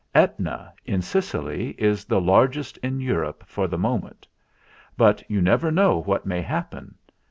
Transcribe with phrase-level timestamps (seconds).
[0.15, 4.27] "Etna, at Sicily, is the larg est in Europe for the moment.
[4.97, 6.95] But you never know what may happen.